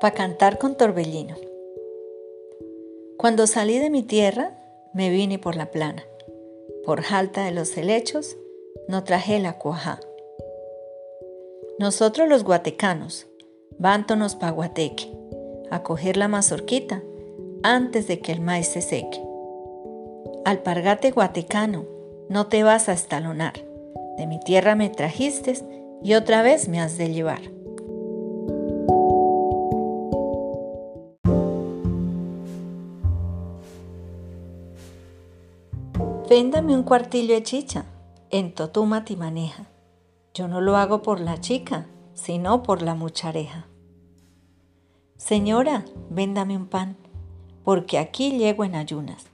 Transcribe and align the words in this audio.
Pa' 0.00 0.12
cantar 0.12 0.56
con 0.56 0.76
torbellino. 0.76 1.36
Cuando 3.18 3.46
salí 3.46 3.78
de 3.78 3.90
mi 3.90 4.02
tierra, 4.02 4.56
me 4.94 5.10
vine 5.10 5.38
por 5.38 5.56
la 5.56 5.70
plana. 5.70 6.04
Por 6.86 7.02
jalta 7.02 7.44
de 7.44 7.50
los 7.50 7.76
helechos, 7.76 8.38
no 8.88 9.04
traje 9.04 9.38
la 9.40 9.58
cuajá. 9.58 10.00
Nosotros 11.78 12.30
los 12.30 12.44
guatecanos, 12.44 13.26
vántonos 13.78 14.36
pa' 14.36 14.50
Guateque, 14.50 15.12
a 15.70 15.82
coger 15.82 16.16
la 16.16 16.28
mazorquita 16.28 17.02
antes 17.62 18.06
de 18.06 18.20
que 18.20 18.32
el 18.32 18.40
maíz 18.40 18.68
se 18.68 18.80
seque. 18.80 19.22
Alpargate 20.46 21.10
guatecano, 21.10 21.84
no 22.30 22.46
te 22.46 22.62
vas 22.62 22.88
a 22.88 22.94
estalonar. 22.94 23.52
De 24.16 24.26
mi 24.26 24.40
tierra 24.40 24.74
me 24.76 24.88
trajiste 24.88 25.56
y 26.02 26.14
otra 26.14 26.40
vez 26.40 26.68
me 26.68 26.80
has 26.80 26.96
de 26.96 27.12
llevar. 27.12 27.59
Véndame 36.30 36.76
un 36.76 36.84
cuartillo 36.84 37.34
de 37.34 37.42
chicha, 37.42 37.86
en 38.30 38.54
Totuma 38.54 39.04
maneja. 39.18 39.66
Yo 40.32 40.46
no 40.46 40.60
lo 40.60 40.76
hago 40.76 41.02
por 41.02 41.18
la 41.18 41.40
chica, 41.40 41.88
sino 42.14 42.62
por 42.62 42.82
la 42.82 42.94
muchareja. 42.94 43.66
Señora, 45.16 45.84
véndame 46.08 46.56
un 46.56 46.68
pan, 46.68 46.96
porque 47.64 47.98
aquí 47.98 48.38
llego 48.38 48.62
en 48.62 48.76
ayunas, 48.76 49.26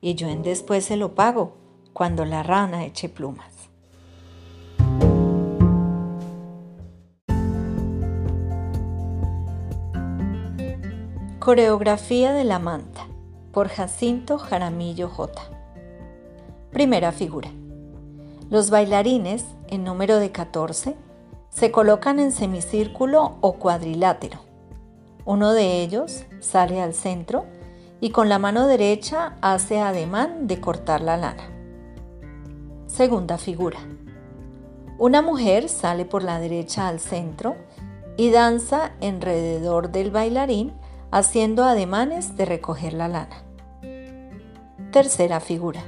y 0.00 0.14
yo 0.14 0.28
en 0.28 0.44
después 0.44 0.84
se 0.84 0.96
lo 0.96 1.16
pago, 1.16 1.56
cuando 1.92 2.24
la 2.24 2.44
rana 2.44 2.84
eche 2.84 3.08
plumas. 3.08 3.52
Coreografía 11.40 12.32
de 12.32 12.44
la 12.44 12.60
manta 12.60 13.08
por 13.50 13.66
Jacinto 13.66 14.38
Jaramillo 14.38 15.08
J. 15.08 15.53
Primera 16.74 17.12
figura. 17.12 17.50
Los 18.50 18.68
bailarines, 18.68 19.44
en 19.68 19.84
número 19.84 20.18
de 20.18 20.32
14, 20.32 20.96
se 21.48 21.70
colocan 21.70 22.18
en 22.18 22.32
semicírculo 22.32 23.36
o 23.42 23.52
cuadrilátero. 23.52 24.40
Uno 25.24 25.52
de 25.52 25.82
ellos 25.82 26.24
sale 26.40 26.82
al 26.82 26.92
centro 26.92 27.44
y 28.00 28.10
con 28.10 28.28
la 28.28 28.40
mano 28.40 28.66
derecha 28.66 29.36
hace 29.40 29.78
ademán 29.78 30.48
de 30.48 30.60
cortar 30.60 31.00
la 31.00 31.16
lana. 31.16 31.44
Segunda 32.88 33.38
figura. 33.38 33.78
Una 34.98 35.22
mujer 35.22 35.68
sale 35.68 36.04
por 36.04 36.24
la 36.24 36.40
derecha 36.40 36.88
al 36.88 36.98
centro 36.98 37.54
y 38.16 38.32
danza 38.32 38.94
alrededor 39.00 39.92
del 39.92 40.10
bailarín 40.10 40.72
haciendo 41.12 41.62
ademanes 41.62 42.36
de 42.36 42.46
recoger 42.46 42.94
la 42.94 43.06
lana. 43.06 43.44
Tercera 44.90 45.38
figura. 45.38 45.84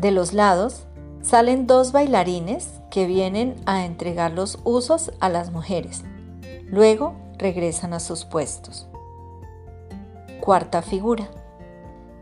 De 0.00 0.12
los 0.12 0.32
lados 0.32 0.86
salen 1.20 1.66
dos 1.66 1.92
bailarines 1.92 2.80
que 2.90 3.04
vienen 3.04 3.56
a 3.66 3.84
entregar 3.84 4.32
los 4.32 4.58
usos 4.64 5.12
a 5.20 5.28
las 5.28 5.52
mujeres. 5.52 6.04
Luego 6.64 7.16
regresan 7.36 7.92
a 7.92 8.00
sus 8.00 8.24
puestos. 8.24 8.88
Cuarta 10.40 10.80
figura. 10.80 11.28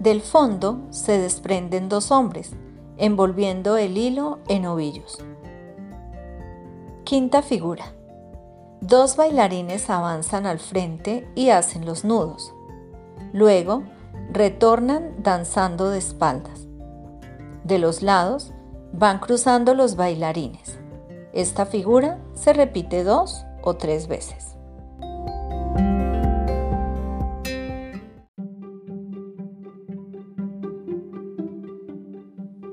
Del 0.00 0.22
fondo 0.22 0.80
se 0.90 1.18
desprenden 1.18 1.88
dos 1.88 2.10
hombres, 2.10 2.50
envolviendo 2.96 3.76
el 3.76 3.96
hilo 3.96 4.40
en 4.48 4.66
ovillos. 4.66 5.18
Quinta 7.04 7.42
figura. 7.42 7.92
Dos 8.80 9.14
bailarines 9.14 9.88
avanzan 9.88 10.46
al 10.46 10.58
frente 10.58 11.30
y 11.36 11.50
hacen 11.50 11.86
los 11.86 12.04
nudos. 12.04 12.52
Luego 13.32 13.84
retornan 14.32 15.22
danzando 15.22 15.90
de 15.90 15.98
espaldas. 15.98 16.67
De 17.68 17.78
los 17.78 18.00
lados 18.00 18.50
van 18.94 19.18
cruzando 19.18 19.74
los 19.74 19.94
bailarines. 19.94 20.78
Esta 21.34 21.66
figura 21.66 22.18
se 22.32 22.54
repite 22.54 23.04
dos 23.04 23.44
o 23.60 23.76
tres 23.76 24.08
veces. 24.08 24.56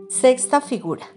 Sexta 0.08 0.62
figura. 0.62 1.08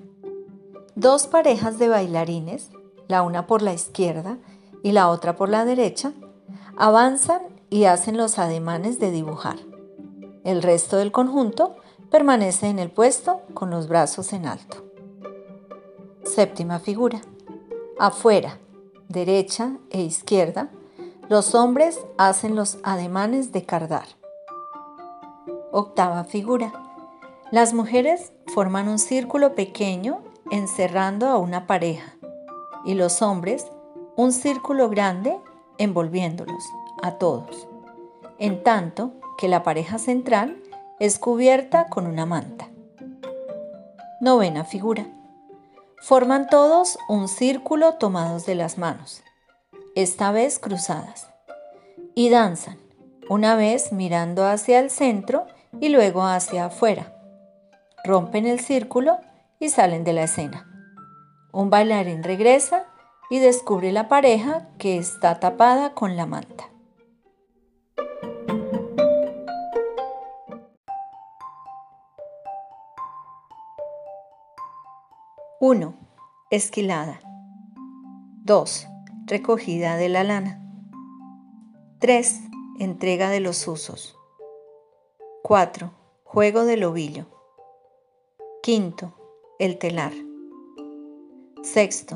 Dos 0.96 1.28
parejas 1.28 1.78
de 1.78 1.88
bailarines, 1.88 2.70
la 3.06 3.22
una 3.22 3.46
por 3.46 3.62
la 3.62 3.74
izquierda 3.74 4.38
y 4.82 4.90
la 4.90 5.08
otra 5.08 5.36
por 5.36 5.50
la 5.50 5.64
derecha, 5.64 6.14
avanzan 6.76 7.42
y 7.70 7.84
hacen 7.84 8.16
los 8.16 8.40
ademanes 8.40 8.98
de 8.98 9.12
dibujar. 9.12 9.67
El 10.48 10.62
resto 10.62 10.96
del 10.96 11.12
conjunto 11.12 11.76
permanece 12.10 12.68
en 12.68 12.78
el 12.78 12.90
puesto 12.90 13.42
con 13.52 13.68
los 13.68 13.86
brazos 13.86 14.32
en 14.32 14.46
alto. 14.46 14.78
Séptima 16.24 16.78
figura. 16.78 17.20
Afuera, 17.98 18.58
derecha 19.10 19.76
e 19.90 20.00
izquierda, 20.00 20.70
los 21.28 21.54
hombres 21.54 22.00
hacen 22.16 22.56
los 22.56 22.78
ademanes 22.82 23.52
de 23.52 23.66
cardar. 23.66 24.06
Octava 25.70 26.24
figura. 26.24 26.72
Las 27.50 27.74
mujeres 27.74 28.32
forman 28.46 28.88
un 28.88 28.98
círculo 28.98 29.54
pequeño 29.54 30.22
encerrando 30.50 31.28
a 31.28 31.36
una 31.36 31.66
pareja 31.66 32.16
y 32.86 32.94
los 32.94 33.20
hombres 33.20 33.66
un 34.16 34.32
círculo 34.32 34.88
grande 34.88 35.38
envolviéndolos 35.76 36.64
a 37.02 37.18
todos, 37.18 37.68
en 38.38 38.62
tanto 38.62 39.12
que 39.38 39.48
la 39.48 39.62
pareja 39.62 39.98
central 39.98 40.60
es 40.98 41.18
cubierta 41.18 41.86
con 41.88 42.06
una 42.06 42.26
manta. 42.26 42.68
Novena 44.20 44.64
figura. 44.64 45.06
Forman 46.02 46.48
todos 46.48 46.98
un 47.08 47.28
círculo 47.28 47.94
tomados 47.94 48.46
de 48.46 48.56
las 48.56 48.78
manos, 48.78 49.22
esta 49.94 50.32
vez 50.32 50.58
cruzadas, 50.58 51.28
y 52.14 52.30
danzan, 52.30 52.78
una 53.28 53.54
vez 53.54 53.92
mirando 53.92 54.44
hacia 54.44 54.80
el 54.80 54.90
centro 54.90 55.46
y 55.80 55.88
luego 55.88 56.24
hacia 56.24 56.66
afuera. 56.66 57.14
Rompen 58.04 58.44
el 58.44 58.58
círculo 58.58 59.18
y 59.60 59.68
salen 59.68 60.02
de 60.02 60.14
la 60.14 60.24
escena. 60.24 60.66
Un 61.52 61.70
bailarín 61.70 62.24
regresa 62.24 62.86
y 63.30 63.38
descubre 63.38 63.92
la 63.92 64.08
pareja 64.08 64.68
que 64.78 64.98
está 64.98 65.38
tapada 65.38 65.94
con 65.94 66.16
la 66.16 66.26
manta. 66.26 66.70
1. 75.60 75.92
Esquilada. 76.50 77.18
2. 78.44 78.86
Recogida 79.26 79.96
de 79.96 80.08
la 80.08 80.22
lana. 80.22 80.62
3. 81.98 82.42
Entrega 82.78 83.28
de 83.28 83.40
los 83.40 83.66
usos. 83.66 84.16
4. 85.42 85.90
Juego 86.22 86.64
del 86.64 86.84
ovillo. 86.84 87.26
5. 88.62 89.12
El 89.58 89.78
telar. 89.78 90.12
6. 91.64 92.06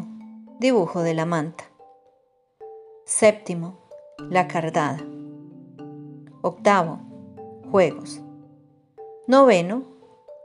Dibujo 0.61 1.03
de 1.03 1.15
la 1.15 1.27
manta. 1.27 1.65
7. 3.07 3.59
La 4.31 4.47
cardada. 4.47 5.05
8. 6.43 7.01
Juegos. 7.73 8.21
9. 9.27 9.83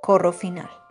Corro 0.01 0.33
final. 0.33 0.86